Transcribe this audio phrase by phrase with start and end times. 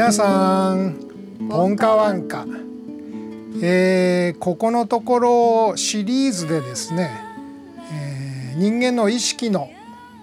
[0.00, 0.98] 皆さん
[1.50, 2.46] ポンカワンカ、
[3.62, 7.10] えー、ここのところシリーズでですね、
[7.92, 9.68] えー、人間の意識の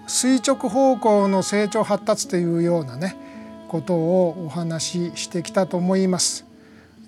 [0.08, 3.14] 垂直方向の成長発達というようなね
[3.68, 6.44] ことをお話ししてきたと思います。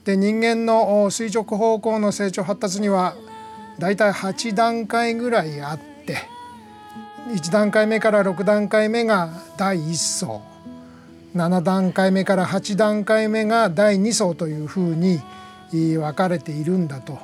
[0.04, 3.16] で人間の垂直方向の成長発達には
[3.80, 6.18] だいたい8段階ぐらいあって
[7.30, 10.50] 1段階目から6段階目が第1層
[11.34, 15.20] 7段階目から8段階目が第2層というふうに
[15.72, 17.18] 分かれているんだと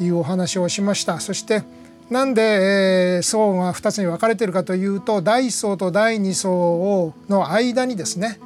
[0.00, 1.18] いうお話をしました。
[1.20, 1.62] そして
[2.08, 8.40] なんで、層が2つに分かれているかというと第1層と第2層の間にですね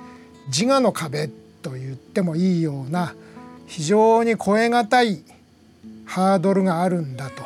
[0.49, 1.29] 自我の壁
[1.63, 3.15] と言ってもいいような
[3.67, 5.23] 非常に超え難い
[6.05, 7.43] ハードルがあるんだと、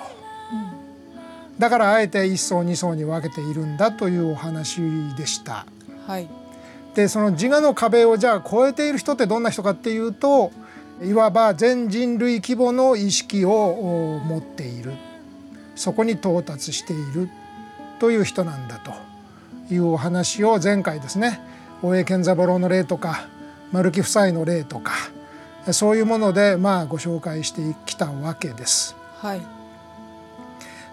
[1.59, 4.81] だからあえて1層2層に分けているんだというお話
[5.17, 5.67] でした。
[6.07, 6.29] はい。
[6.99, 10.51] でその自我の壁をじゃあ超えている人ってどんな人かっていうと
[11.01, 14.95] いわば全人類規模の意識を持っている。
[15.77, 17.31] そこに到達している。
[18.01, 18.93] という人なんだと。
[19.73, 21.41] いうお話を前回ですね。
[21.83, 23.29] 大江健三郎の例とか
[23.71, 24.93] 丸木夫妻の例とか
[25.71, 28.97] そういうものでまあご紹介してきたわけです。
[29.19, 29.58] はい。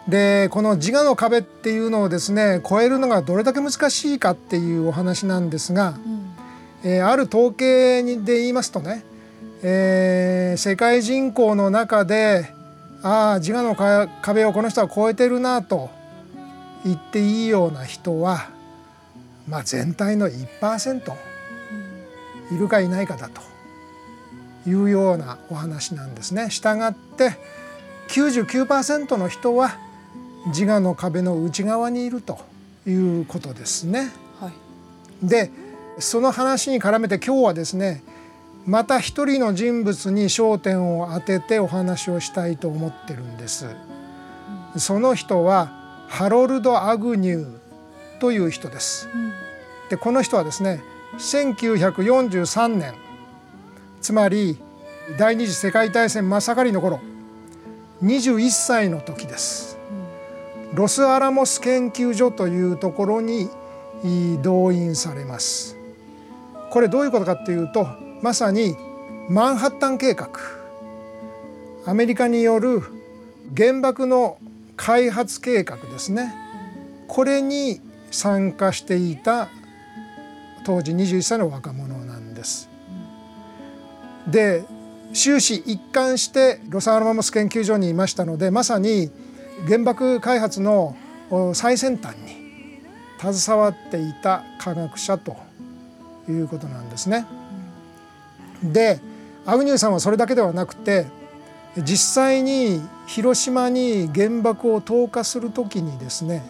[0.07, 5.95] でこの自我の壁っていうのをですね超えるのがどれだけ難しいかっていうお話なんですが、
[6.83, 9.03] うん、えー、ある統計で言いますとね、
[9.63, 12.53] えー、世界人口の中で
[13.01, 13.75] ああ自我の
[14.21, 15.89] 壁をこの人は超えてるなと
[16.83, 18.49] 言っていいような人は、
[19.47, 21.13] まあ、全体の1%
[22.51, 23.41] いるかいないかだと
[24.69, 26.51] いうようなお話なんですね。
[26.51, 27.37] したがって
[28.09, 29.77] 99%の人は
[30.47, 32.39] 自我の壁の内側にいると
[32.87, 34.11] いうことですね。
[34.39, 35.51] はい、で
[35.99, 38.03] その話に絡めて今日はですね
[38.65, 43.67] また一人の人物に焦点を当ててお話をしたいと思ってるんです。
[44.73, 47.57] うん、その人はハロルド・アグニュー
[48.19, 49.09] という人です。
[49.13, 49.31] うん、
[49.89, 50.81] でこの人はですね
[51.17, 52.93] 1943年
[54.01, 54.57] つまり
[55.17, 56.99] 第二次世界大戦真っ盛りの頃
[58.03, 59.74] 21歳の時です。
[60.75, 63.49] ロスアラモス研究所というところに
[64.41, 65.77] 動員されます。
[66.69, 67.87] これどういうことかっていうと
[68.21, 68.75] まさに
[69.29, 70.29] マンハッタン計画。
[71.85, 72.81] アメリカによる
[73.55, 74.37] 原爆の
[74.75, 76.35] 開発計画ですね。
[77.07, 77.79] これに
[78.11, 79.47] 参加していた
[80.65, 82.67] 当時21歳の若者なんです。
[84.27, 84.63] で
[85.13, 89.09] 終始一貫してロサアラモス研究所にいましたのでまさに
[89.67, 90.95] 原爆開発の
[91.53, 92.81] 最先端に
[93.19, 95.37] 携わっていた科学者と
[96.29, 97.25] いうことなんですね。
[98.63, 98.99] で
[99.45, 101.05] アグニューさんはそれだけではなくて
[101.77, 106.41] 実際に広島に原爆を投下する時にですね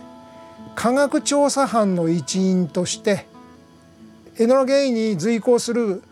[0.75, 3.25] 科学調査班の一員として
[4.37, 6.03] エノラ・ゲイに随行する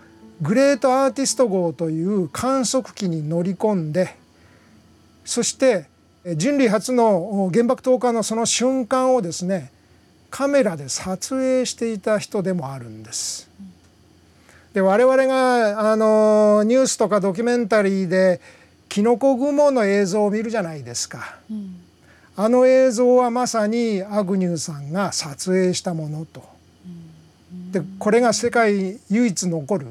[0.42, 4.16] グレートアーティスト号という観測機に乗り込んで
[5.24, 5.86] そして
[6.26, 9.72] 人類初の原爆投下のその瞬間をですね
[10.30, 13.50] カメラで撮影していた人でもあるんです。
[14.74, 18.42] で我々があのニュースとかドキュメンタリーで
[18.90, 21.76] キノコ雲の映像を見るじゃないですか、うん、
[22.36, 26.44] あの映像はまさにアグニューさんが撮影したものと、
[26.86, 29.88] うん、でこれが世界唯一残る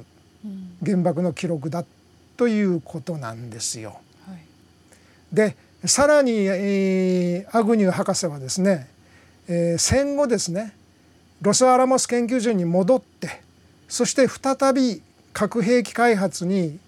[0.85, 1.85] 原爆の記録だ
[2.37, 4.01] ということなんですよ。
[4.27, 4.39] はい、
[5.33, 5.57] で
[5.87, 8.89] さらに、えー、アグニュー博士はですね、
[9.49, 10.75] えー、戦後ですね
[11.41, 13.43] ロスアラモス研究所に戻って
[13.89, 16.79] そして再び核兵器開発に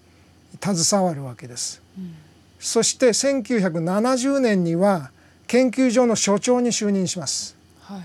[0.63, 1.81] 携わるわけです。
[1.97, 2.15] うん、
[2.59, 5.11] そして1970年には
[5.47, 7.55] 研究所の所長に就任します。
[7.81, 8.01] はい、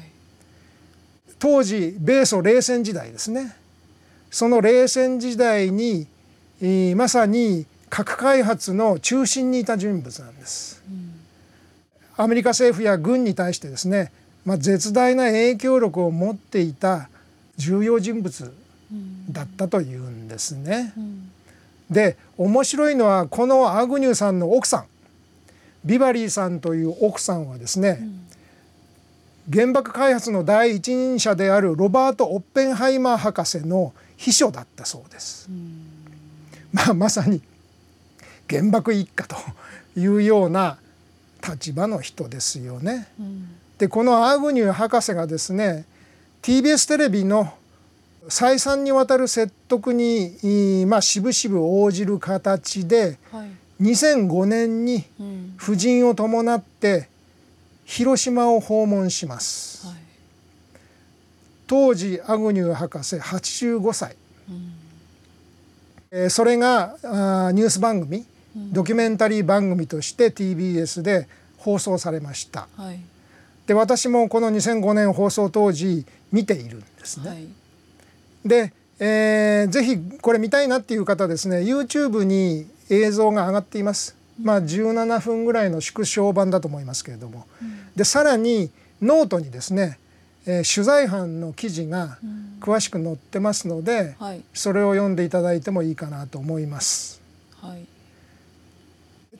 [1.38, 3.56] 当時米ソ冷戦時代ですね
[4.31, 6.06] その冷戦時代に、
[6.60, 10.82] えー、まさに核開発の中心にいた人物なんです。
[12.16, 14.12] アメリカ政府や軍に対してですね、
[14.44, 17.08] まあ、絶大な影響力を持っていた
[17.56, 18.52] 重要人物
[19.31, 20.94] だったというんですね。
[21.90, 24.84] で面白いのはこのアグニューさんの奥さん
[25.84, 28.06] ビバリーさんという奥さんはですね、
[29.50, 35.48] 原爆開発の第一人者であるロバート・オッペンハイマー博士の秘書だったそうです。
[36.72, 37.40] まあ、まさに
[38.50, 39.37] 原爆一家と
[39.97, 40.79] いうような
[41.47, 43.08] 立場の人ですよね。
[43.19, 43.49] うん、
[43.79, 45.85] でこのアグニュー博士がですね
[46.43, 47.52] TBS テレビの
[48.29, 53.50] 再三にわたる説得に、まあ、渋々応じる形で、はい、
[53.82, 55.05] 2005年に
[55.61, 57.08] 夫人を伴って
[57.85, 59.87] 広島を訪問します。
[59.87, 59.96] はい、
[61.67, 64.17] 当時アグニュー博士85歳、
[66.12, 68.26] うん、それがあニュース番組、うん、
[68.56, 72.69] ドキュメンタリー番組として TBS で放送されました。
[72.76, 73.00] はい、
[73.67, 77.29] で私もこの2005年放送当時見ているんですね。
[77.29, 77.47] はい、
[78.44, 84.17] で、えー、ぜひこれ見たいなっていう方ですね YouTube に映像が上がっています。
[84.43, 88.70] まあ、17分ぐらいの縮小版だと思いますけれども、うん、でさらに
[89.03, 89.99] ノートにですね、
[90.46, 92.19] えー、取材班の記事が
[92.61, 97.20] 詳しく載ってますので、うんはい、それを読んでいただいてもいいかなと思います。
[97.61, 97.87] はい、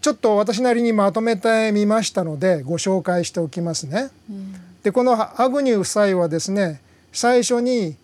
[0.01, 4.11] ちょっと私なりにまとめてみましたのでご紹介しておきますね。
[4.31, 6.81] うん、でこのアグニュー夫妻はですね
[7.13, 7.97] 最初に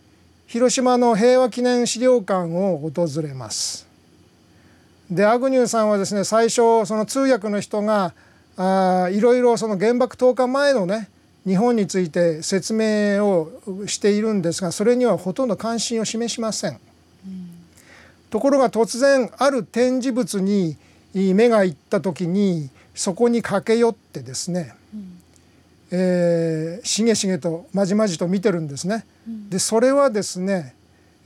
[0.46, 3.86] 広島の平和記念資料館を訪れます。
[5.10, 8.12] でアグニューさんはですね最初その通訳の人が
[8.56, 11.08] あいろいろその原爆投下前のね
[11.46, 13.50] 日本について説明を
[13.86, 16.72] しているんですがそれにはほとんど関心を示しません。
[16.72, 17.48] うん、
[18.28, 20.76] ところが突然ある展示物に
[21.34, 25.18] 目がいった時にそこに駆け寄ってですね、うん、
[25.90, 29.04] えー、しげしげとまじまじと見てるんですね。
[29.26, 30.74] うん、でそれはですね、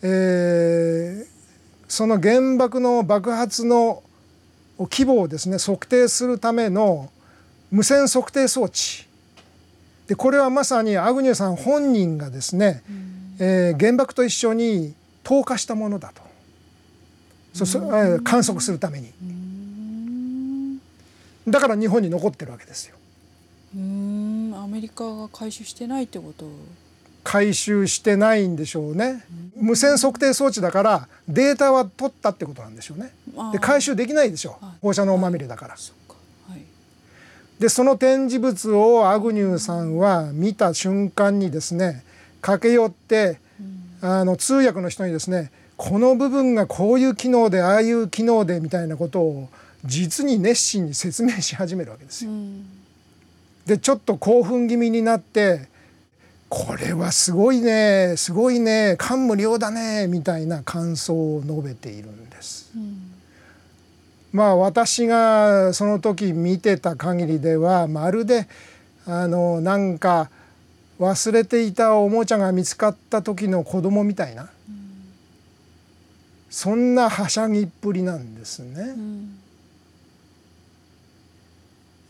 [0.02, 1.26] えー、
[1.88, 4.02] その原爆の爆発の
[4.78, 7.10] 規模をですね測定するための
[7.70, 9.06] 無線測定装置。
[10.06, 16.22] でこれはまさにアグニューさん本人がですね、うん、えー、原爆と一緒に投下したものだと、
[17.54, 17.80] そそ
[18.24, 19.12] 観測するために。
[21.48, 22.96] だから日本に残ってるわけですよ。
[23.76, 26.46] うんアメリカが回収してないってこと？
[27.22, 29.22] 回収してないんでしょうね、
[29.54, 33.12] 無線測定装置だからデータは取ったってことなんでしょうね。
[33.52, 34.64] で回収できないでしょう。
[34.80, 36.60] 放射能まみれだから、はい、
[37.58, 42.02] でその展示物をアグニューさんは見た瞬間にですね
[42.40, 43.38] 駆け寄って、
[44.00, 49.48] あの通訳の人にですねこの部分がこういう機能でああいう機能でみたいなことを
[49.84, 52.30] 実に熱心に説明し始めるわけですよ。
[53.66, 55.68] でちょっと興奮気味になって
[56.48, 62.72] これはすごいねすごいね感無量だねみたいな感想を述べているんです。
[62.74, 63.12] うん、
[64.32, 68.48] まあ私がその時見てた限りではまるで
[69.06, 70.30] あのなんか
[70.98, 74.48] 忘れていたおもちゃが見つかった時の子供みたいな、うん、
[76.50, 78.82] そんなはしゃぎっぷりなんですね。
[78.82, 79.39] うん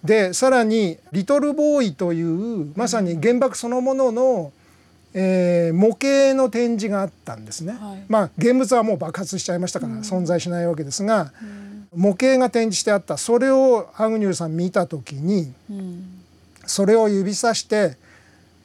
[0.05, 4.53] でさらに「リトルボーイ」というまさに原爆そのものの、
[5.13, 7.73] えー、模型の展示があったんですね。
[7.79, 11.33] はい、まあ現物はもう爆発しちゃいましたから存在しないわけですが、
[11.93, 13.19] うん、模型が展示してあった。
[13.19, 16.05] それをアグニューさん見た時に、うん、
[16.65, 17.97] それを指さして、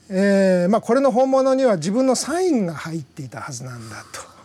[0.10, 4.36] えーまあ、これの本物には自分のサインが入っていたはずなんだと。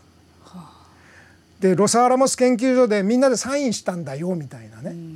[1.61, 4.91] でロサアラモス研究所でみんなでサインしたんだよみたいなね。
[4.91, 5.10] うん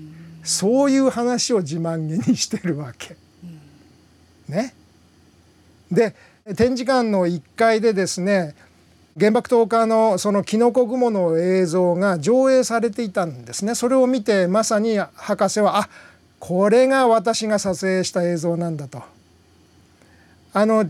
[0.44, 3.16] そういう話を自慢げにしてるわけ。
[4.48, 4.74] ね、
[5.90, 6.14] で
[6.54, 8.54] 展示館の1階でですね
[9.18, 13.74] 原爆投下のそのキノコ雲の映像が上映されていたんですね。
[13.74, 15.88] それを見てまさに博士はあ
[16.38, 19.02] これが私が撮影した映像なんだと。
[20.52, 20.84] あの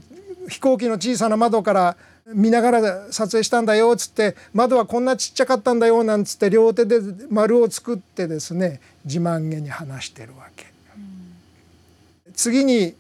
[0.49, 10.67] 飛行機の小さな窓から見ながら撮影したんだよっつって窓はこんなちっちゃかったんだよなんつって両手で丸を作ってですね自慢げに話してるわけ。
[10.97, 12.95] うん、次に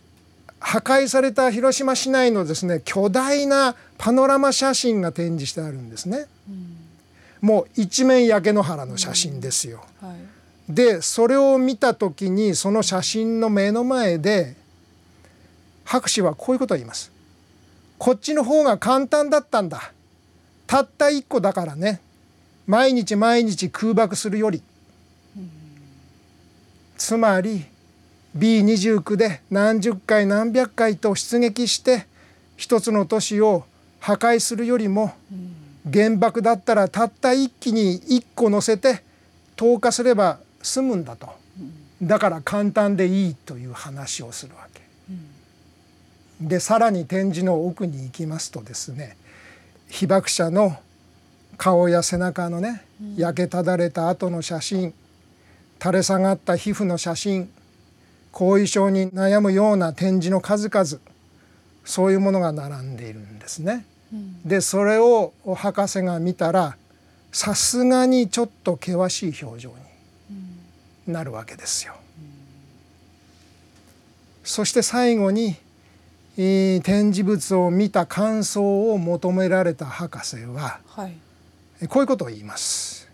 [0.60, 6.26] 破壊された広島市内のですね巨大なパノラマ写真が展示してあるんですね。
[6.48, 9.82] うん、もう一面焼け野原の写真ですよ。
[10.02, 10.18] うんはい、
[10.68, 14.54] でそれを見た時にその写真の目の前で
[15.84, 17.13] 博士はこういうことを言います。
[17.98, 19.92] こっちの方が簡単だったんだ。
[20.66, 22.00] たった一個だからね。
[22.66, 24.62] 毎日毎日空爆するより、
[26.96, 27.66] つまり
[28.36, 32.06] B29 で何十回何百回と出撃して
[32.56, 33.64] 一つの都市を
[34.00, 35.12] 破壊するよりも、
[35.92, 39.02] 原爆だったらたった一気に一個乗せて
[39.56, 41.28] 投下すれば済むんだと、
[42.02, 44.83] だから簡単でいいという話をするわけ。
[46.48, 49.16] でさらに展示の奥に行きますとですね
[49.88, 50.76] 被爆者の
[51.56, 52.84] 顔や背中のね
[53.16, 54.92] 焼けただれた後の写真
[55.80, 57.50] 垂れ下がった皮膚の写真
[58.32, 61.00] 後遺症に悩むような展示の数々
[61.84, 63.84] そういうものが並んでいるんですね。
[64.44, 66.76] でそれを博士が見たら
[67.32, 69.74] さすがにちょっと険しい表情
[71.06, 71.94] になるわけですよ。
[74.42, 75.56] そして最後に
[76.36, 83.08] 展示物を見た感想を求められた博士は、はい、こういうことを言います。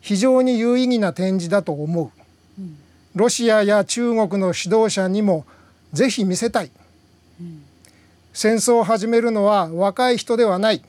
[0.00, 2.10] 非常に有意義な展示だと思う。
[2.60, 2.76] うん、
[3.14, 5.46] ロシアや中国の指導者にも
[5.92, 6.70] ぜひ見せたい。
[7.40, 7.62] うん。
[8.32, 10.82] 戦争を始めるのは若い人ではない、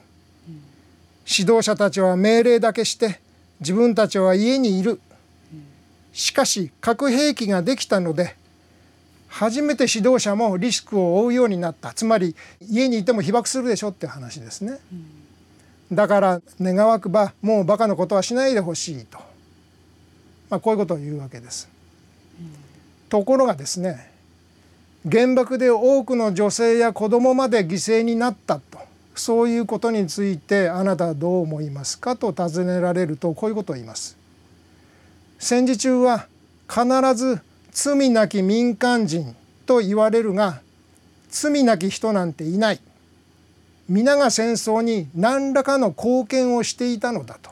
[1.25, 3.19] 指導者たちは命令だけして
[3.60, 5.00] 自分たちは家にいる、
[6.13, 8.36] しかし核兵器ができたので
[9.29, 11.93] 初めて指導者もリスクを負うようになった。
[11.93, 14.79] つまり家にいても被爆するでしょって話ですね、
[15.91, 19.19] だから願わくばもうバカなことはしないでほしいと、
[20.50, 21.69] まあ、こういうことを言うわけです、
[23.07, 24.12] ところがですね
[25.09, 28.79] 原爆で多くの女性や子どもまで犠牲になったと。
[29.15, 34.15] そういうことについてあなたはどう思いますかと尋ねられるとこういうことを言います。
[35.39, 36.27] 戦時中は
[36.69, 39.35] 必ず罪なき民間人
[39.65, 40.61] と言われるが
[41.29, 42.79] 罪なき人なんていない
[43.88, 47.49] 皆が戦争に何らかの貢献をしていたのだと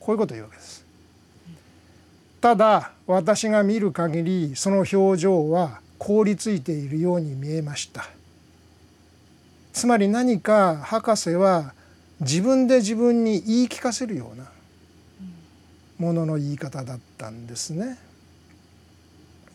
[0.00, 0.84] こういうことを言うわけです。
[2.40, 8.08] ただ私が見る限りその表情は凍りついているように見えました
[9.72, 11.72] つまり何か博士は
[12.20, 14.44] 自分で自分に言い聞かせるような
[15.98, 17.98] ものの言い方だったんですね。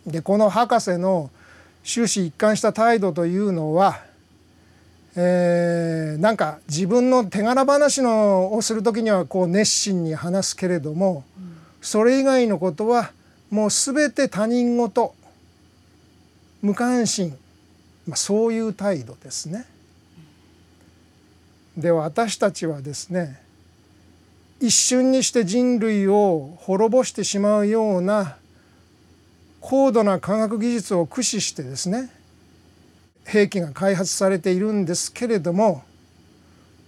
[0.06, 1.30] でこの博士の
[1.84, 4.02] 終始一貫した態度というのは、
[5.16, 11.24] えー、なんか自分の手柄話のをする時にはこう熱心に話すけれども、
[11.82, 13.12] それ以外のことは
[13.50, 15.14] もう全て他人事
[16.62, 17.38] 無関心、
[18.08, 19.66] まあ、そういう態度ですね。
[21.78, 23.40] で私たちはですね
[24.60, 28.38] 一瞬にして人類を滅ぼしてしまうような
[29.66, 32.10] 高度な科学技術を駆使してですね
[33.24, 35.84] 兵器が開発されているんですけれども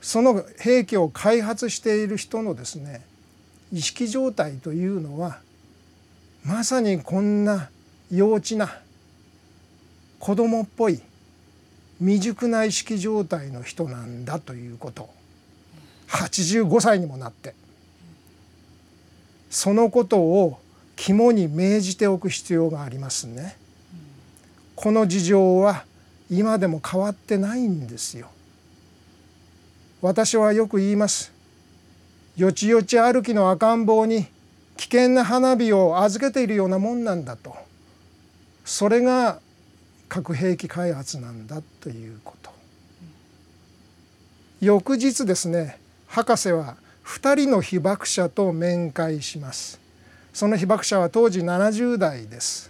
[0.02, 3.06] その兵器を開発している人のですね
[3.72, 5.40] 意識状態というのは
[6.44, 7.70] まさにこんな
[8.12, 8.78] 幼稚な
[10.20, 11.02] 子供っぽい
[12.00, 15.10] 未熟な意識状態の人なんだということ。
[16.10, 17.56] 85歳にもなって
[19.50, 20.60] そのことを
[20.96, 23.58] 肝に銘じておく必要がありますね。
[24.76, 25.86] この事情は
[26.30, 28.30] 今でも変わってないんですよ。
[30.06, 31.32] 私はよく言います
[32.38, 34.28] よちよち歩きの赤ん坊に
[34.78, 37.56] 危険な花火を預けているようなもんなんだと
[38.64, 39.40] それが
[40.08, 42.52] 核兵器開発なんだということ
[44.62, 49.80] 翌日ですね博士は2人の被爆者と面会します
[50.36, 52.70] その被爆者は当時70代です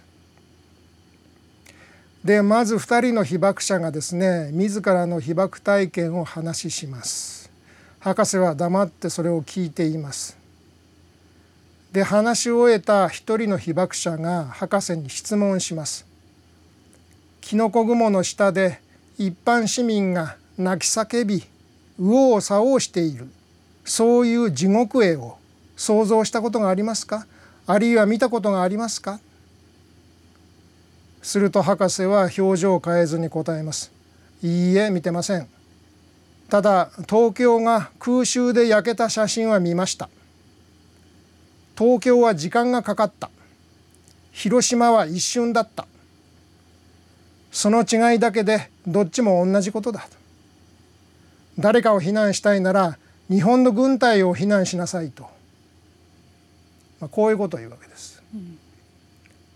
[2.24, 7.46] でまず2人の被爆者がですね自らの被爆体験を話しします
[8.06, 10.38] 博士は黙ってそれを聞いています。
[11.90, 16.06] で話し終えた一人の被爆者が博士に質問します。
[17.40, 18.80] キノコ雲の下で
[19.18, 21.42] 一般市民が泣き叫び
[21.98, 23.28] 右往左往している
[23.84, 25.36] そういう地獄絵を
[25.76, 27.26] 想像したことがありますか？
[27.66, 29.18] あるいは見たことがありますか？
[31.22, 33.90] すると博士は表情を変えずに答えます。
[34.42, 35.48] いいえ見てません。
[36.48, 40.08] ただ東京が空襲で焼けた写真は見ました。
[41.76, 43.30] 東京は時間がかかった。
[44.30, 45.86] 広島は一瞬だった。
[47.50, 50.06] その違いだけでどっちも同じことだ。
[51.58, 55.26] 誰かを非難したいなら日本の軍隊を非難しなさいと、
[57.00, 58.58] まあ、こういうことを言うわけです、うん、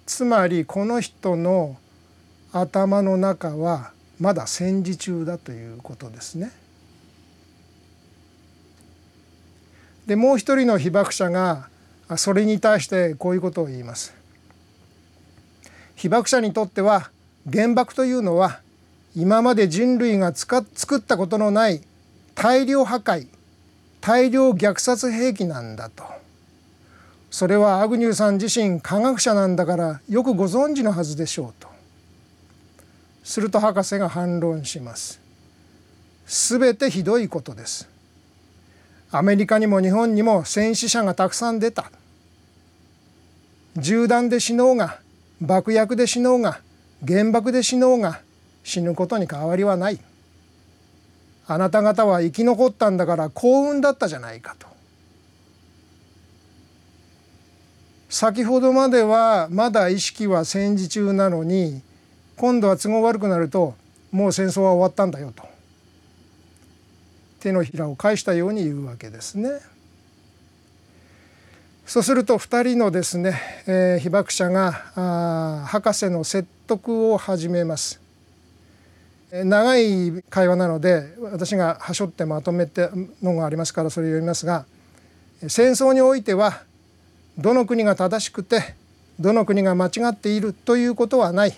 [0.07, 1.77] つまりこの人の
[2.53, 6.53] 頭の中はまだ戦時中だということですね。
[10.07, 11.69] でもう一人の被爆者が
[12.17, 14.13] それに対してこういうことを言います。
[15.95, 17.11] 被爆者にとっては
[17.51, 18.61] 原爆というのは
[19.15, 20.65] 今まで人類が作
[20.97, 21.83] ったことのない
[22.35, 23.29] 大量破壊
[24.01, 26.05] 大量虐殺兵器なんだと
[27.31, 31.69] それはアグニューさん自身科学者なんだからよくご存知のはずでしょうと。
[33.23, 35.21] すると博士が反論します。
[36.27, 37.89] すべてひどいことです。
[39.13, 41.91] アメリカにも日本にも戦死者がたくさん出た。
[43.77, 44.99] 銃弾で死のうが
[45.41, 46.61] 爆薬で死のうが
[47.07, 48.21] 原爆で死のうが
[48.65, 50.01] 死ぬことに変わりはない。
[51.47, 54.70] あなた方は生き残ったんだから幸運だったじゃないかと。
[58.11, 61.81] 先ほどまではまだ意識は戦時中なのに
[62.37, 63.75] 今度は都合悪くなると
[64.11, 65.45] もう戦争は終わったんだよと
[67.39, 69.49] 手のひらを返したように言うわけですね。
[71.87, 74.73] そうすると2人のですね、えー、被爆者が
[75.67, 78.01] 博士の説得を始めます。
[79.33, 82.91] 長い会話なので私がはしょってまとめて
[83.23, 84.67] のがありますからそれを読みますが
[85.47, 86.65] 戦争においては
[87.41, 88.75] どの国が正しくて
[89.19, 91.57] どの国が間違っているということはない。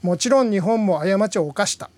[0.00, 1.90] もちろん日本も過ちを犯した。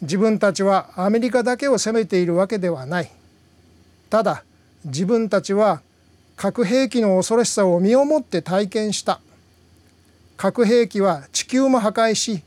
[0.00, 3.10] 自分たちはアメリカだけを責めているわけではない。
[4.08, 4.42] ただ
[4.86, 5.82] 自分たちは
[6.36, 9.20] 核兵器の恐ろしさを身をもって体験した。
[10.38, 12.42] 核兵器は地球も破壊し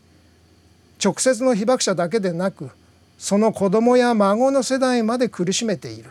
[1.04, 2.72] 直接の被爆者だけでなく
[3.20, 6.10] その子供や孫の世代まで苦しめている。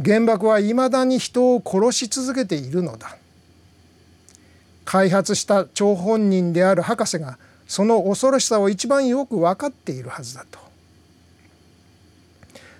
[0.00, 3.16] 原爆はいまだに人を殺し続けているのだ。
[4.84, 10.58] 開発した張本人である博士がその恐ろしさを一番よく分かっているはずだと。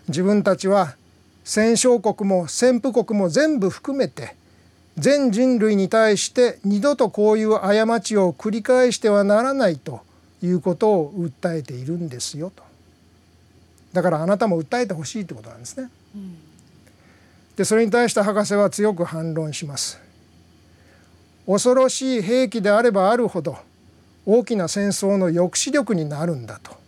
[0.09, 0.97] 自分たちは
[1.45, 4.37] 戦勝国も戦俘国も全部含めて
[4.97, 10.01] 全人類に対して二度とこういう過ちを繰り返してはならないと
[10.43, 12.63] いうことを訴えているんですよと。
[13.93, 15.89] だからあなたも訴えてほしいということなんですね。
[17.57, 20.01] でそれに対して博士は強く反論します。
[21.47, 23.59] 恐ろしい兵器であればあるほど
[24.25, 26.83] 大きな戦争の抑止力になるんだと。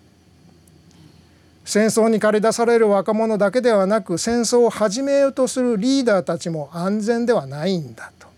[1.64, 8.28] 戦争に駆り出される若者だけではなく戦争を始めようとするリーダーたちも安全ではないんだと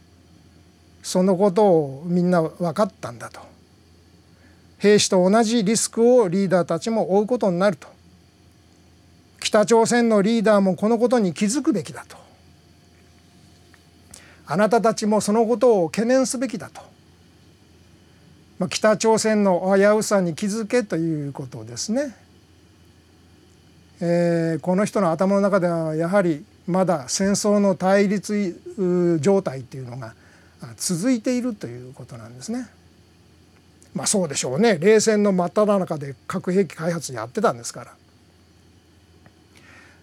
[1.02, 3.40] そのことをみんな分かったんだと
[4.79, 7.88] 兵士と同じリスクをリーダーたちも負うことになると
[9.46, 12.16] 北朝鮮のリーダーもこのことに気づくべきだと
[14.44, 16.80] あなたたちもそのことを懸念すべきだと、
[18.59, 22.14] まあ、北朝鮮の危うさに気づけということですね。
[24.00, 30.14] えー、この人の頭の中ではやはりまだ戦争の対立状態っていうのが
[30.76, 32.68] 続いているということなんですね。
[33.94, 37.92] まあそうでしょうね冷戦の真っ只中で核兵器開発やってたんですから。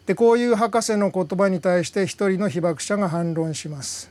[0.05, 4.09] でこういう博士の言葉に対して一人の被爆者が反論します。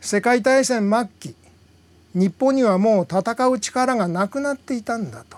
[0.00, 1.36] 世界大戦末期
[2.14, 5.36] 日本にはもう戦う力がなくなっていたんだと。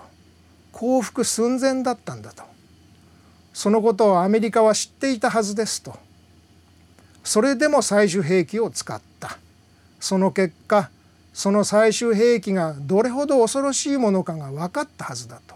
[0.71, 2.43] 降伏寸前だったんだと。
[3.53, 5.97] そのことをアメリカは知っていたはずですと。
[7.23, 9.37] それでも最終兵器を使った。
[9.99, 10.89] その結果
[11.33, 15.55] その最終兵器がどれほど恐ろしいものかが分かったはずだと。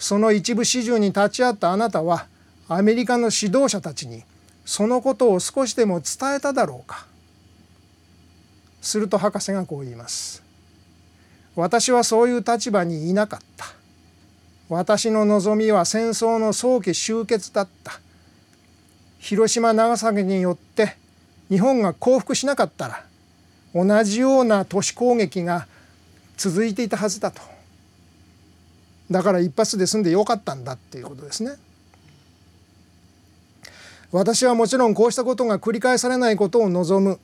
[0.00, 2.26] その一部始終に立ち会ったあなたは
[2.68, 4.24] アメリカの指導者たちに
[4.64, 7.06] そのことを少しでも伝えただろうか。
[8.80, 10.42] すると博士がこう言います。
[11.54, 13.66] 私はそういう立場にいなかった。
[14.70, 18.00] 私の望みは戦争の早期終結だった。
[19.18, 20.96] 広島長崎によって
[21.50, 23.04] 日本が降伏しなかったら
[23.74, 25.66] 同じような都市攻撃が
[26.38, 27.59] 続いていたはずだと。
[29.10, 31.52] だから一発で済んでよかったんだっていうことですね。
[34.12, 37.18] 私はもちろんこうしたことが繰り返されないことを望む。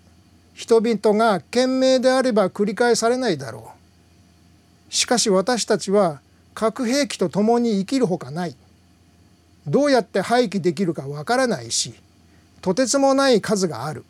[0.55, 3.73] 人々が懸命であれば繰り返されないだろ
[4.91, 4.95] う。
[4.95, 6.21] しかし私たちは
[6.55, 8.57] 核兵器と共に生きるほかない。
[9.67, 11.95] どうやって廃棄できるかわからないし
[12.63, 14.05] とてつもない数がある。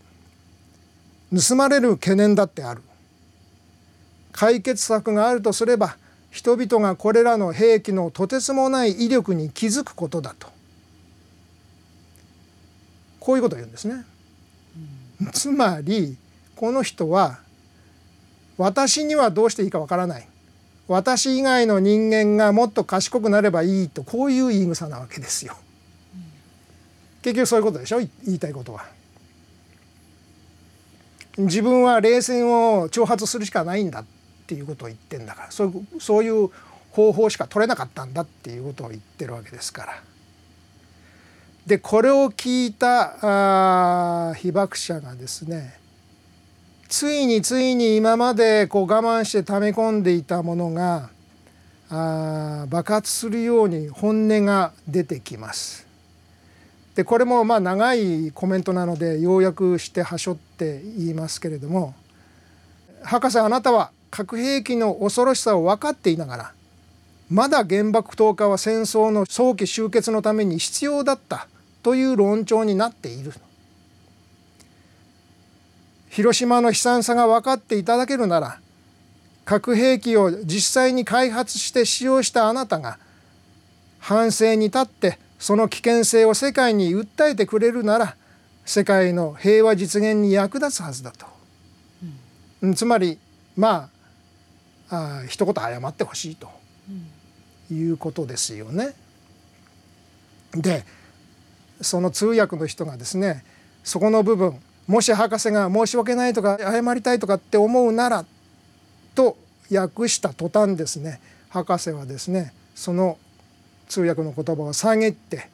[1.34, 2.82] 盗まれる懸念だってある。
[4.32, 5.96] 解決策があるとすれば
[6.30, 10.48] 人々がこれらの兵器のとてつもない威力に気づくことだと
[13.20, 14.04] こういうことを言うんですね。
[15.32, 16.16] つまり
[16.54, 17.38] この人は
[18.58, 20.28] 私にはどうしていいかわからない
[20.88, 25.56] 私以外の人間がもっと賢くなればいいとこういう言い草なわけですよ。
[27.22, 27.98] 結局そういうことでしょ？
[27.98, 28.86] 言いたいことは。
[31.38, 34.04] 自分は冷戦を挑発するしかないんだ
[34.46, 36.50] っていうことを言ってんだからそういうそういう
[36.92, 40.02] 方法しか取れなかったんだっていうことを言ってるわけですから。
[41.66, 45.80] でこれを聞いたあ被爆者がですね
[46.88, 51.10] ついについに今までこう我慢して溜め込んでいたものが
[51.90, 55.86] あ爆発するように本音が出てきます。
[56.94, 61.94] でこれもまあ長いコメントなので要約してはしょって言いますけれども
[63.02, 66.52] 「博士あなたは核兵器の恐ろしさを分かっていながら
[67.28, 71.48] まだ原爆投下は戦争の早期終結のために必要だった
[71.82, 73.32] という論調になっている。
[76.16, 78.58] 広島の悲惨さが分かっていただけるなら
[79.44, 82.98] 核兵器を実際に開発して使用したあなたが
[83.98, 88.16] 反省に立ってその危険性を世界に訴えてくれるなら
[88.64, 91.26] 世界の平和実現に役立つはずだと、
[92.62, 93.18] うん、つまり
[93.54, 93.95] まあ
[94.90, 96.48] あ一言謝ってほしいと
[97.72, 98.94] いうことですよね。
[100.52, 100.84] で
[101.80, 103.44] その通訳の人がですね
[103.84, 108.24] そこの部分もし博士が申し訳ないとか謝りたいとかって思うなら
[109.14, 109.36] と
[109.70, 111.20] 訳した途端ですね
[111.50, 113.18] 博士はですねその
[113.88, 115.48] 通訳の言葉を下げて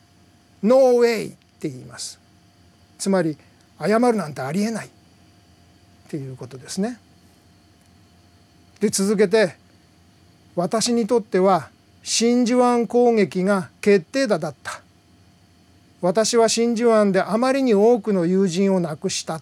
[0.62, 2.18] 「ノーウェイ」って言います
[2.98, 3.36] つまり
[3.80, 4.90] 謝るなんてありえないっ
[6.08, 6.98] ていうことですね。
[8.80, 9.56] で続けて
[10.54, 11.70] 「私にとっては
[12.02, 14.80] 真珠湾攻撃が決定打だった」
[16.02, 19.40] 「私は真珠湾であまりに多くの友人を亡くした」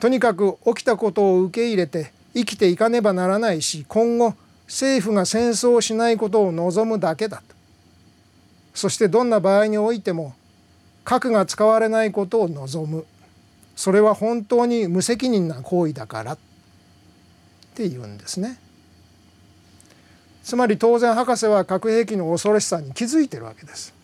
[0.00, 4.34] とにかく起きたことを受け入れて生きていかねばならないし今後
[4.66, 7.54] 政府が戦争をしないことを望むだけだと。
[8.74, 10.34] そしてどんな場合においても
[11.04, 13.06] 核が使われないことを望む。
[13.76, 16.38] それは本当に無責任な行為だからっ
[17.74, 18.58] て言うんですね。
[20.44, 23.94] つまり当然博士は核兵器の恐ろしさに気づいてるわけです。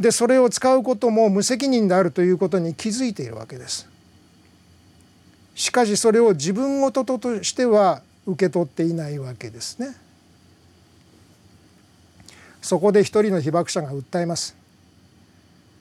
[0.00, 3.88] でそれを使うことも無責任であるということに気づいているわけです。
[5.54, 9.94] しかしそれを自分事としては受け取っていないわけですね。
[12.60, 14.56] そこで一人の被爆者が訴えます。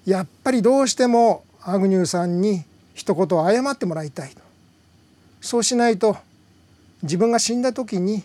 [0.06, 4.42] やっぱりどうしてもアグニューさんに一言謝ってもらいたいと。
[5.42, 6.18] そうしないと
[7.02, 8.24] 自分が死んだ時に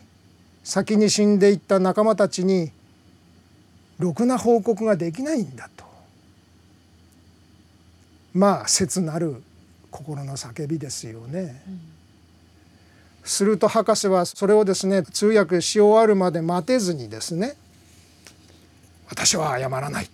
[0.62, 2.70] 先に死んでいった仲間たちに
[3.98, 5.84] ろくな報告ができないんだと。
[8.34, 9.42] まあ切なる
[9.90, 11.62] 心の叫びですよね。
[11.66, 11.98] うん
[13.28, 17.56] すると博士はそれをですね通訳し終わるまで待てずにですね
[19.10, 20.08] 私は謝らない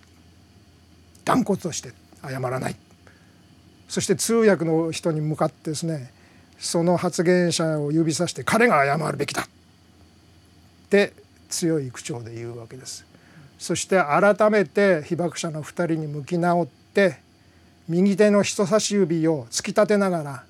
[1.23, 2.75] 断固として謝らない
[3.87, 6.11] そして通訳の人に向かってですね
[6.57, 9.45] その発言者を指さして彼が謝るべきだっ
[10.89, 11.13] て
[11.49, 13.05] 強い口調で言うわけです。
[13.57, 17.17] そして改めて被爆者の2人に向き直って
[17.87, 20.43] 右手の人差し指を突き立てながら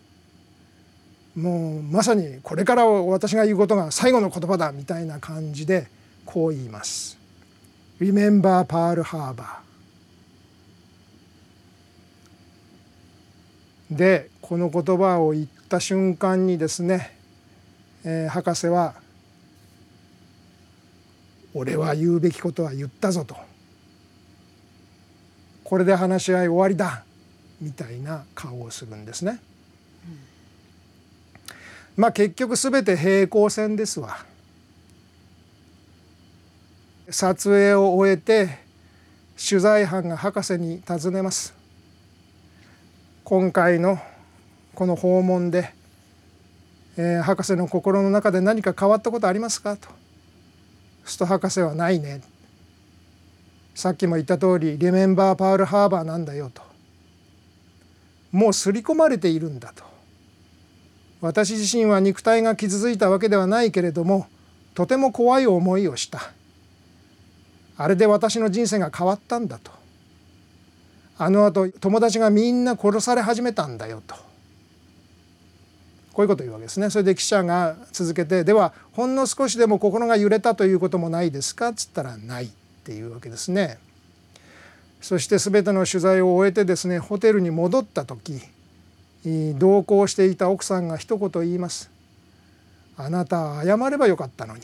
[1.35, 5.87] もうまさにこれから私が言うことが最後の言葉だみたいな感じで
[6.25, 7.17] こう言います。
[7.99, 9.64] Remember Pearl Harbor
[13.89, 17.17] でこの言葉を言った瞬間にですね、
[18.03, 18.95] えー、博士は
[21.53, 23.35] 「俺は言うべきことは言ったぞ」と
[25.63, 27.03] 「これで話し合い終わりだ」
[27.61, 29.39] みたいな顔をするんですね。
[31.95, 34.25] まあ結局全て平行線ですわ。
[37.09, 38.59] 撮影を終えて
[39.37, 41.54] 取材班が博士に尋ねます。
[43.25, 43.97] 今回の
[44.75, 45.73] この訪問で、
[46.95, 49.75] えー、博士の心の中で何か変わったことありますか？
[49.77, 49.87] と。
[51.03, 52.21] スト博士はないね。
[53.73, 56.61] さっきも言った通り「リメンバー・パール・ハーバー」なんだよと。
[58.31, 59.83] もう刷り込まれているんだと。
[61.19, 64.27] 私自身は肉体が傷ついたわけではないけれども
[64.75, 66.21] とても怖い思いをした
[67.75, 69.71] あれで私の人生が変わったんだと
[71.17, 74.15] あのあと友達がみんな殺され始めたんだよと。
[76.13, 76.89] こういうことを言うわけですね。
[76.89, 81.69] それで記者が続けてではほんの少しでも心が揺れたということもないですか？
[81.69, 82.49] っつったらないっ
[82.83, 83.77] ていうわけですね。
[85.01, 88.41] そして全ての取材を終えてですねホテルに戻った時
[89.59, 91.91] 同行していた奥さんが一言言います
[92.97, 94.63] 「あなた謝ればよかったのに」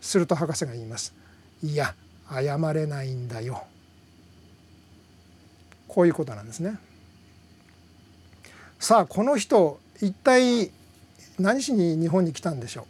[0.00, 1.14] すると博士が言います
[1.64, 1.94] 「いや
[2.30, 3.64] 謝れないんだよ」
[5.88, 6.78] こういうことなんですね。
[8.78, 10.70] さあこの人一体
[11.40, 12.84] 何しに日本に来たんでしょう？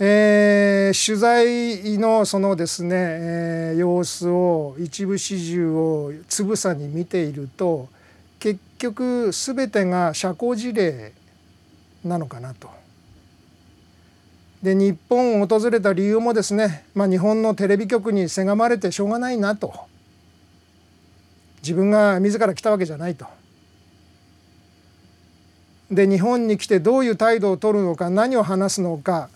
[0.00, 7.88] えー、取材のそのですね、えー、様子を一部始終をつぶさに見ていると
[8.38, 11.12] 結局全てが社交辞令
[12.04, 12.70] なのかなと。
[14.62, 19.72] で日本を訪れた理由もですね、まあ、日本のテレビ局にせがまれてしょうがないなと
[21.68, 23.26] 自分が自ら来たわけじゃないと。
[25.90, 29.28] で日本に来てどういう態度を取るのか何を話すのか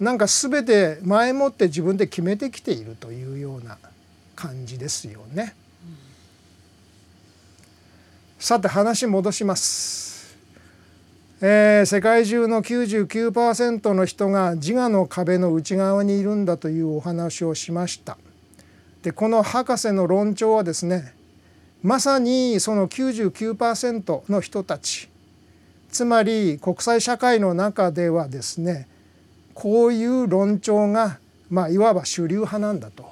[0.00, 3.76] なんか全て前もって自分で決めてきているというような
[4.34, 5.54] 感じですよね。
[8.38, 10.36] さて話戻します、
[11.40, 18.16] えー、世界中の99%の人が自我の壁の内側にいるんだというお話をしました。
[19.02, 21.17] でこの博士の論調はですね
[21.82, 25.08] まさにその99%の人たち。
[25.90, 28.86] つまり国際社会の中ではですね
[29.54, 31.18] こういう論調が、
[31.50, 33.08] まあ、いわば主流派なんだと、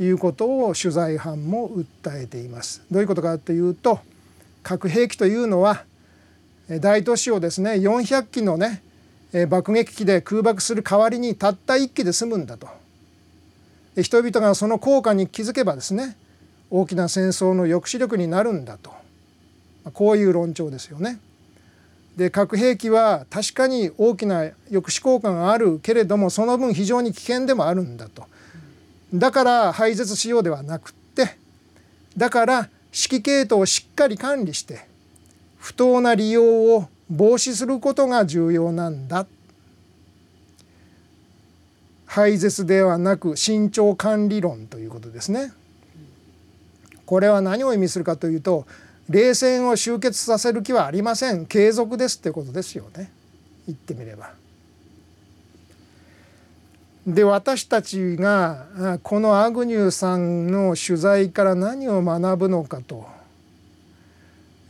[0.00, 2.82] いうことを取材班も訴えています。
[2.90, 4.00] どういうことかというと
[4.62, 5.84] 核兵器というのは
[6.80, 8.82] 大都市をですね400機のね
[9.48, 12.68] 爆撃機で空爆する代わりにたった1機で済むんだと。
[14.00, 16.16] 人々がその効果に気づけばですね
[16.70, 18.92] 大きな戦争の抑止力になるんだと
[19.92, 21.18] こういう論調ですよね。
[22.16, 28.24] で核兵器は確かに大きな抑止効果があるけれどもその分非常に危険でもあるんだと
[29.14, 31.36] だから廃絶しようではなくって
[32.16, 34.80] だから指揮系統をしっかり管理して
[35.58, 39.24] 不当な利用を防止することが重要なんだ
[42.06, 45.52] 廃絶ではなく慎重管理論ということですね。
[47.08, 48.66] これは何を意味するかというと
[49.08, 51.46] 冷戦を終結させる気はありません。
[51.46, 53.10] 継続ですってことですよね。
[53.66, 54.32] 言ってみれば。
[57.06, 63.06] で私たちがこのアグニューさんの取材から何を学ぶのかと、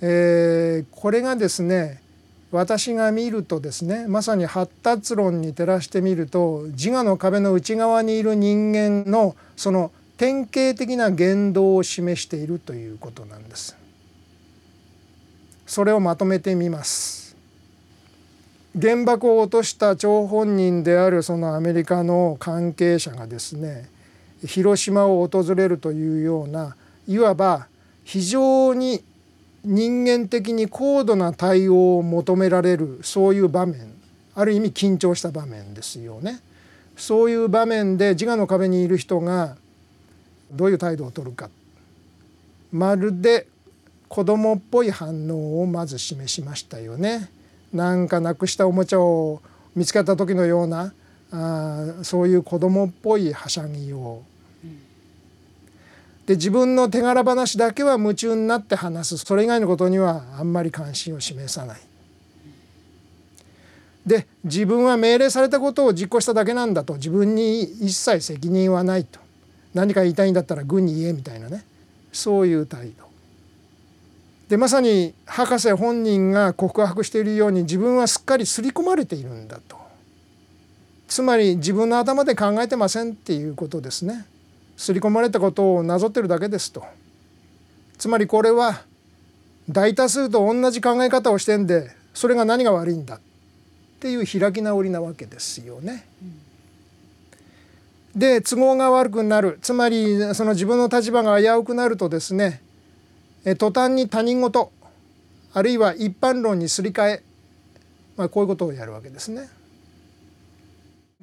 [0.01, 2.01] えー、これがですね
[2.53, 13.76] 私が見るとですねまさに発達論に照らしてみると自我の壁の内側にいる人間のその典型的な言動を示しているということなんです。
[15.68, 17.37] それをまとめてみます
[18.81, 23.88] 原爆を落とした張本人であるそのアメリカの関係者がですね
[24.46, 26.74] 広島を訪れるというような
[27.07, 27.66] いわば
[28.02, 29.04] 非常に
[29.62, 33.92] 人間的に高度な対応を求められるそういう場面
[34.35, 36.40] ある意味緊張した場面ですよね。
[36.96, 39.57] そういう場面で自我の壁にいる人が
[40.52, 41.50] どういう態度をとるか
[42.72, 43.46] まるで
[44.08, 47.30] 子供っぽい反応をまず示しましたよね。
[47.72, 49.42] なんかなくしたおもちゃを
[49.76, 50.94] 見つけた時のような
[51.30, 54.22] あそういう子供っぽいはしゃぎを。
[56.26, 61.80] で自分の手柄話だけは夢中になって話すそれ以外のことにはあんまり関心を示さない。
[64.06, 69.20] で自分は命令されたことを実行しただけなんだと自分に一切責任はないと
[69.74, 71.64] 何か言いたいんだったら軍に言えみたいなね。
[72.12, 73.09] そういう態度。
[74.48, 79.76] でまさに博士本人が告白しているように自分はすっかり刷り込まれているんだと。
[81.07, 84.26] つまり自分の頭で考えてませんっていうことですね。
[84.76, 86.85] 刷り込まれたことをなぞってるだけですと。
[87.98, 88.83] つまりこれは
[89.68, 93.20] 大多数と同じ考え方をしてんでそれが何が悪いんだっ
[94.00, 96.07] ていう開き直りなわけですよね。
[98.18, 102.61] で都合が悪くなるつまりその自分の立場が危うくなるとですね
[103.59, 104.72] 途端に他人事
[105.54, 107.22] あるいは一般論にすり替え、
[108.16, 109.48] まあ、こういうことをやるわけですね。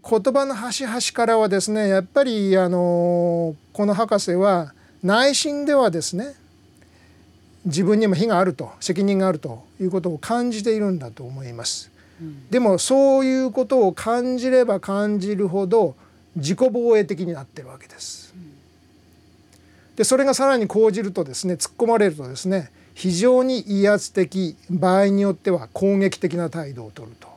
[0.08, 6.36] 言葉の端々からはですねやっぱりあのこの博士は内心ではですね
[7.65, 11.91] 自分にも非があると責任があるということを感じているんだと思います。
[12.49, 15.95] でもそういうことを感じれば感じるほど
[16.35, 18.33] 自己防衛的になってるわけです。
[19.95, 27.27] でそれがさらに講じるとですね突っ込まれるとですね非常に威圧的場合によっては攻撃的な態度をとると、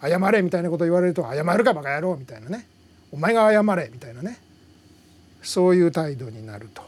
[0.00, 2.66] 謝れみたいなことを言われると謝るかバカ野郎みたいなね
[3.12, 4.38] お前が謝れみたいなね
[5.42, 6.82] そういう態度になると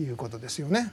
[0.00, 0.92] いうことですよね。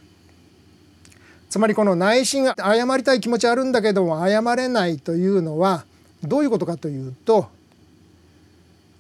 [1.50, 5.86] つまりこの内心が謝りたい気持ちあるんだけども謝れないというのは
[6.24, 7.48] どういうことかというと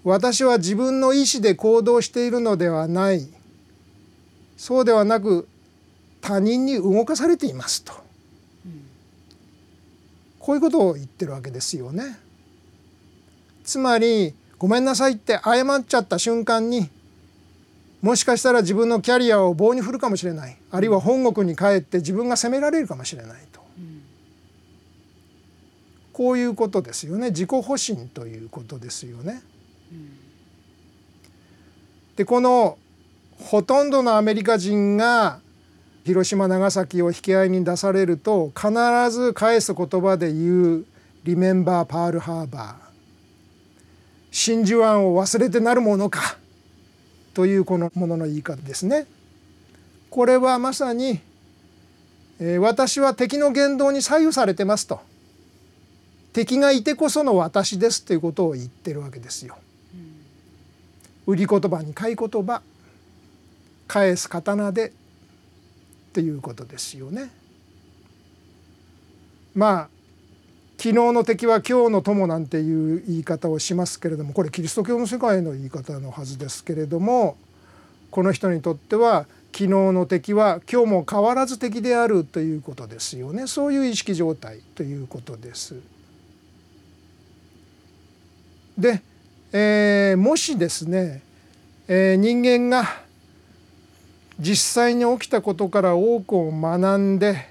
[0.04, 3.28] 私は自分の意思で行動しているのではない。
[4.58, 5.48] そうではなく
[6.22, 7.94] 他人に動かされていますと、
[8.66, 8.86] うん、
[10.40, 12.18] こういうことを言ってるわけですよね。
[13.64, 16.90] つまりごめんなさいって謝っちゃった瞬間に
[18.02, 20.58] もしかしたら自分のキャリアを棒に振るかもしれない。
[20.72, 24.02] あるいは本国に帰って自分が責められるかもしれないと、うん、
[26.12, 27.30] こういうことですよね。
[27.30, 29.42] 自己保身ということですよね。
[32.16, 32.78] でこの
[33.40, 35.40] ほとんどのアメリカ人が
[36.06, 38.72] 広島長崎を引き合いに出されると必
[39.10, 40.86] ず返す言葉で言う
[41.24, 42.76] 「リメンバー・パールハーバー」
[44.32, 46.38] 「真珠湾を忘れてなるものか」
[47.34, 49.08] というこのものの言い方ですね。
[50.10, 51.20] これはまさに、
[52.40, 55.00] えー、私は敵の言動に左右されてますと
[56.34, 59.58] 敵がいてこその私ですということを言ってるわけですよ。
[61.26, 62.62] 売り言葉に買い言葉
[63.88, 64.92] 返す刀でっ
[66.14, 67.30] ていうことですよね。
[69.56, 69.90] まあ
[70.78, 77.38] 昨日の敵は今日の友なんていう言い方をしますけれどもこれキリスト教の世界の言い方のはずですけれども
[78.12, 85.76] この人にとっては昨日の敵は今日も変わらず敵であるということですよねそういう意識状態ということです。
[88.78, 89.02] で、
[89.56, 91.22] えー、もしですね、
[91.88, 92.90] えー、人間が
[94.40, 97.50] 実際に起きたことから多くを学んで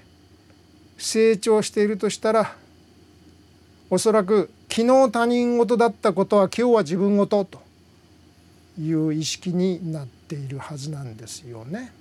[0.97, 2.55] 成長しているとしたら
[3.89, 7.61] おそらく昨日他人事だったことは今日は自分事と
[8.77, 11.93] いう意識になっているはずなんですよね。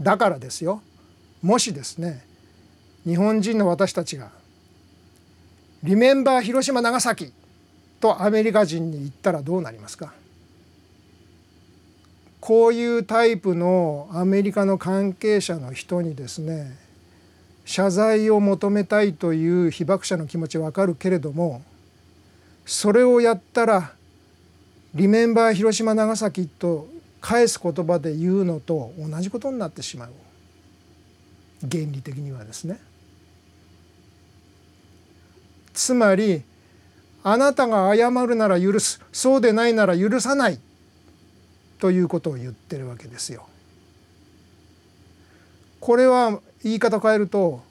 [0.00, 0.82] だからですよ
[1.42, 2.24] もしですね
[3.04, 4.30] 日本人の私たちが
[5.84, 7.32] 「リメンバー広島長崎」
[8.00, 10.12] とアメリカ人に言ったらどうなりますか？
[12.40, 16.74] こういうタイプのアメリカの関係者の人にですね
[17.66, 21.62] 謝罪を求めたいという被爆者の気持ちわかるけれども
[22.64, 23.92] それをやったら
[24.94, 26.88] 「リメンバー広島長崎」と
[27.20, 30.10] 返す言葉で言うのと同じことになってしまう
[31.70, 32.80] 原理的にはですね。
[35.74, 36.42] つまり
[37.22, 40.58] あなたが謝るなら許すそうでないなら許さない
[41.78, 43.46] ということを言ってるわけですよ。
[45.80, 47.62] これは言い方変えると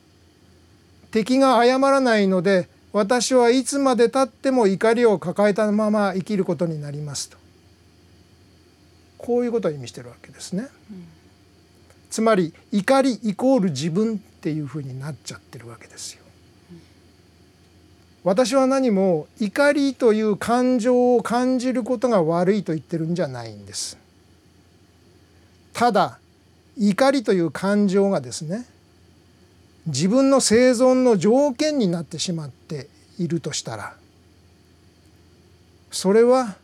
[1.11, 7.37] 敵が謝らないので私はいつまでたっても怒りを抱えたまま生きることになりますと
[9.19, 10.69] こういうことを意味してるわけですね。
[10.91, 11.05] うん、
[12.09, 16.23] つまり怒りイコール自分っていうふうになっちゃってるわけですよ。
[18.23, 23.97] 私は何も怒りという感情を感じることが悪いと言ってるんじゃないんです。
[25.73, 26.19] ただ
[26.77, 28.65] 怒りという感情がですね
[29.87, 33.93] 自分の生存の条件になってしまっているとしたら
[35.91, 36.55] それは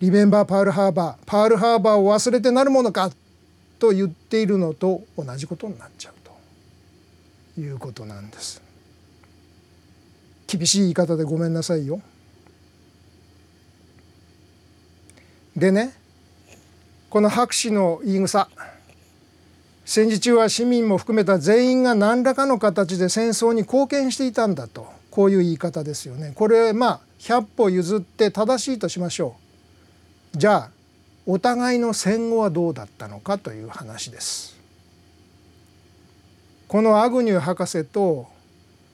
[0.00, 3.10] リメンバーパールハーバーパールハーバーを忘れてなるものか
[3.78, 6.14] と言っているのと同じことになっちゃう
[7.54, 8.69] ということなんです。
[10.50, 12.00] 厳しい言い方でごめんなさいよ。
[15.56, 15.94] でね
[17.08, 18.48] この博士の言い草
[19.84, 26.32] 戦時中は市民も含めた全員が何らかの形で戦争に貢献していたんだとこういう言い方ですよね。
[26.34, 29.36] これまあ100歩譲って正しいとしましょ
[30.34, 30.38] う。
[30.38, 30.70] じゃあ
[31.26, 34.56] お互いの戦後はどうだったのかという話です。
[36.68, 38.28] このアグニュー博士と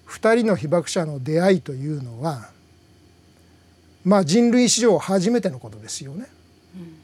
[0.09, 2.51] 2人の被爆者の出会いというのは
[4.05, 6.27] まあ人類史上初めてのことですよね。
[6.77, 6.95] うん、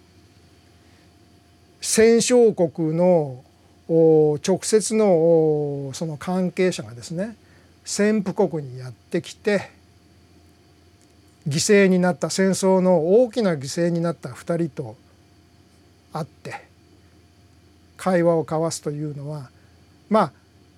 [1.80, 3.42] 戦勝国の
[3.88, 7.36] 直接のその関係者がですね
[7.84, 9.70] 潜伏国にやってきて
[11.48, 14.96] 犠牲になった戦争の大きな犠牲になった2人と
[16.12, 16.64] 会って
[17.96, 19.50] 会話を交わすというのは
[20.08, 20.32] まあ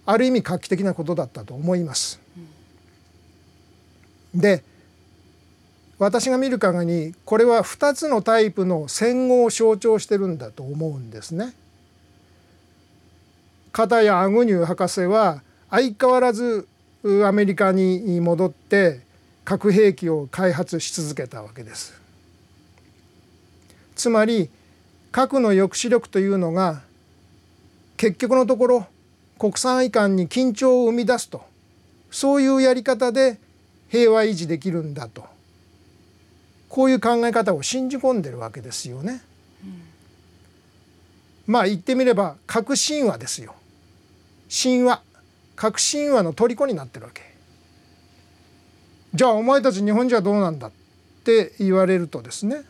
[0.07, 2.21] ある意味画期的なことだったと思います。
[4.35, 4.63] で
[5.99, 11.55] 私が見る限りこれは2つのタイプの戦後を象徴してるんだと思うんですね。
[13.73, 16.69] 片やアグニュー博士は相変わらず
[17.25, 19.01] アメリカに戻って
[19.45, 21.95] 核兵器を開発し続けたわけです。
[23.95, 24.51] つまり
[25.13, 26.83] 核の抑止力というのが
[27.97, 28.87] 結局のところ
[29.39, 31.45] 国際間に緊張を生み出すと。
[32.11, 33.39] そういうやり方で
[33.89, 35.27] 平和維持できるんだと。
[36.69, 39.23] こういう考え方を信じ込んでるわけですよね。
[41.47, 43.55] まあ言ってみれば核神話ですよ。
[44.51, 45.03] 神話。
[45.57, 47.23] 核神話の虜になってるわけ。
[49.15, 50.73] じゃあお前たち日本人はどうなんだっ
[51.25, 52.65] て言われるとですね。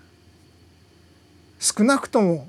[1.59, 2.47] 少なくとも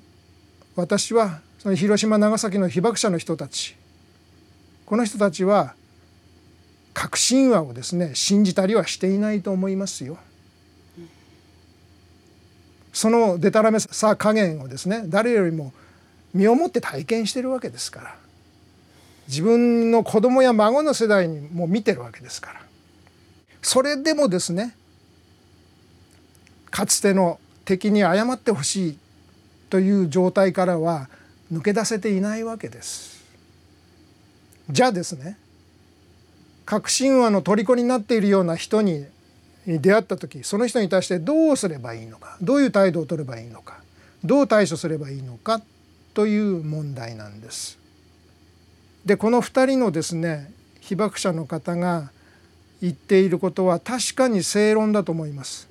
[0.76, 3.76] 私はその広島長崎の被爆者の人たち
[4.86, 5.74] この人たちは
[6.94, 10.18] 核神話をですね信じたりはしていないと思いますよ。
[12.94, 15.74] そのデタラメさ加減をですね誰よりも
[16.34, 18.16] 身をもって体験してるわけですから
[19.28, 22.62] 自分の子供や孫の世代にも見てるわけですから
[23.62, 24.78] それでもですね
[26.72, 28.98] かつての敵に謝ってほしい
[29.70, 31.10] という状態からは
[31.52, 33.15] 抜け出せていないわけです。
[34.70, 35.38] じゃあですね
[36.66, 39.06] 確信話の虜になっているような人に
[39.68, 43.80] 出会った時その人に対してどうすればいいのかどういう態度を取ればいいのか
[44.24, 45.62] どう対処すればいいのか
[46.14, 47.78] という問題なんです。
[49.06, 52.10] でこの2人のですね被爆者の方が
[52.82, 55.68] 言っていることは確かに正論だと思います。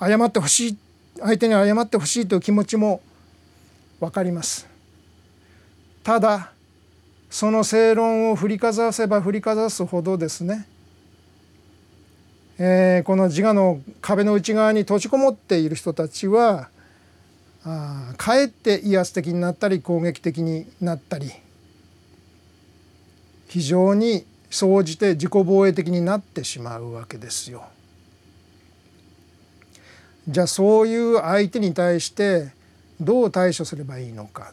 [0.00, 0.78] 謝ってほしい
[1.18, 3.00] 相手に謝ってほしいという気持ちも
[4.00, 4.73] 分かります。
[6.04, 6.52] ただ
[7.30, 10.68] その正論を振りかざせば振りかざすほどですね、
[12.58, 16.68] えー、この自我の壁の内側に閉じこもっている人たちは
[17.64, 21.32] あかえって威圧的になったり攻撃的になったり
[23.48, 27.64] 非常に総じて自己防衛的になってしまうわけですよ。
[30.28, 32.52] じゃあそういう相手に対して
[33.00, 34.52] どう対処すればいいのか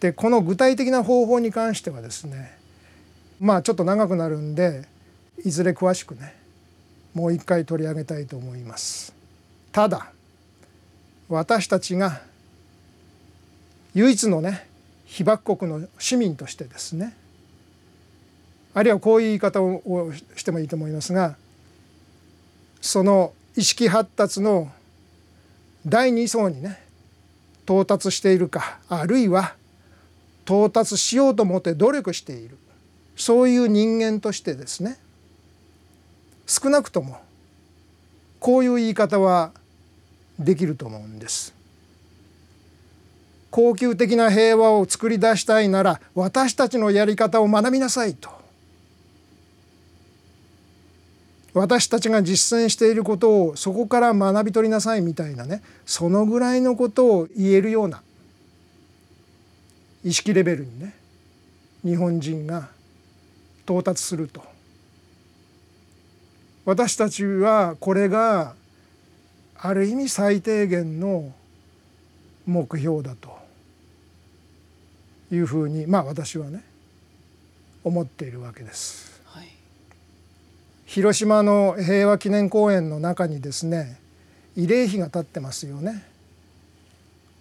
[0.00, 2.56] でこの具体的な方法に関してはですね
[3.40, 4.86] まあちょっと長くなるんで
[5.44, 6.34] いずれ詳しくね
[7.14, 9.12] もう一回取り上げたいと思います。
[9.72, 10.12] ただ
[11.28, 12.20] 私たちが
[13.94, 14.66] 唯一のね
[15.04, 17.14] 被爆国の市民としてですね
[18.74, 21.36] あるいはこういう言い方をしてもいいと思いますが
[22.80, 24.70] その意識発達の
[25.86, 26.80] 第2層にね
[27.64, 29.54] 到達しているかあるいは
[30.48, 32.56] 到達しようと思って努力している。
[33.16, 34.96] そういう人間としてですね。
[36.46, 37.20] 少なくとも
[38.40, 39.52] こういう言い方は
[40.38, 41.52] できると思うんです。
[43.50, 48.30] 恒久的な平和を作り出したいなら私たちのやり方を学びなさいと。
[51.52, 58.02] 私たちが実践していることをそこから学び取りなさいみたいなねそのぐらいのことを言えるような
[60.04, 60.94] 意識レベルにね
[61.84, 62.68] 日本人が
[63.64, 64.42] 到達すると
[66.64, 68.54] 私たちはこれが
[69.56, 71.32] ある意味最低限の
[72.46, 73.38] 目標だと
[75.30, 76.62] いうふうにまあ私はね
[77.84, 79.22] 思っているわけです。
[79.24, 79.48] はい、
[80.84, 83.98] 広島の平和記念公園の中にですね
[84.56, 86.04] 慰霊碑が立ってますよね。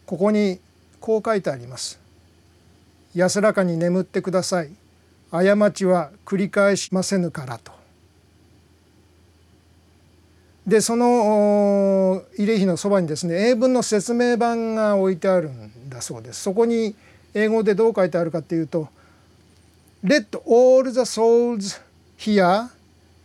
[0.05, 0.60] ここに
[0.99, 2.07] こう書いてあります。
[3.16, 4.70] 安らかに眠ってください。
[5.32, 7.72] 過ちは繰り返しませぬからと。
[10.66, 16.41] でその慰霊碑のそばにですね英文の説明版が置いてあるんだそうです。
[16.41, 16.93] そこに
[17.34, 18.89] 英語でどう書いてあるかっていうと
[20.03, 21.80] 「Let all the souls
[22.18, 22.68] here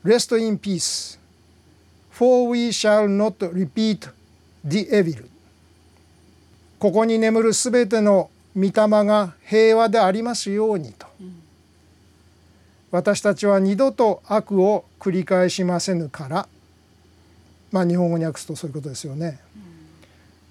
[0.04, 1.18] rest in peace
[2.10, 4.08] for we shall not repeat
[4.64, 5.24] the evil」
[6.78, 8.72] ここに眠るすべての御霊
[9.04, 11.06] が平和でありますようにと、
[12.90, 16.48] 私たちは二度と悪を繰り返しませぬから
[17.72, 19.40] まあ日本語に訳すとそういうことですよね。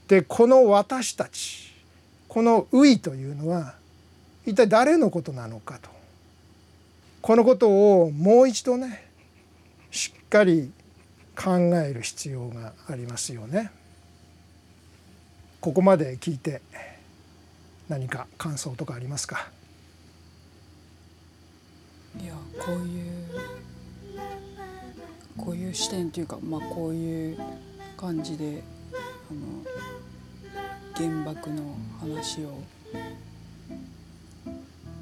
[0.07, 1.71] でこの私たち
[2.27, 3.75] この「うい」というのは
[4.45, 5.89] 一体誰のことなのかと
[7.21, 9.05] このことをもう一度ね
[9.91, 10.71] しっかり
[11.35, 13.71] 考える必要がありますよね。
[15.61, 16.61] ここまで聞いて
[17.91, 19.49] 何か感想とかありますか？
[22.17, 23.13] いやこういう
[25.37, 27.37] こういう視点というか、まあ、こういう
[27.97, 28.63] 感じで
[29.29, 29.41] あの
[30.95, 32.63] 原爆の話を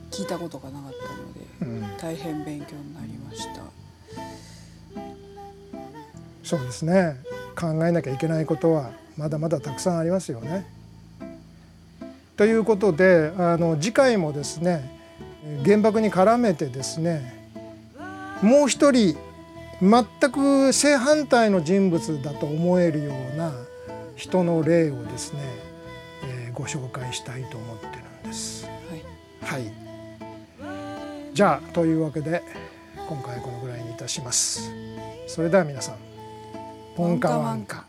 [0.09, 0.91] 聞いたことがなかっ
[1.59, 3.61] たので、うん、大変勉強になりました。
[6.43, 7.17] そうですね
[7.55, 10.78] 考えなきゃいけないことはまだまだたくさんありますよね。
[12.39, 14.97] ということであの次回もですね
[15.65, 17.49] 原爆に絡めてですね
[18.41, 19.17] もう一人
[19.81, 23.51] 全く正反対の人物だと思えるような
[24.15, 25.41] 人の例をですね、
[26.47, 27.91] えー、ご紹介したいと思ってる
[28.25, 28.65] んです。
[29.41, 29.73] はい、はい、
[31.33, 32.41] じゃあというわけで
[33.09, 34.71] 今回このぐらいにいたします。
[35.27, 35.95] それでは皆さん
[36.95, 37.88] ポンカワンカ